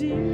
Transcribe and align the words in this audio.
dear. 0.00 0.29